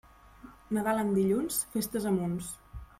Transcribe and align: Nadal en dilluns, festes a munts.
Nadal 0.77 1.01
en 1.03 1.13
dilluns, 1.19 1.63
festes 1.77 2.13
a 2.13 2.19
munts. 2.21 2.55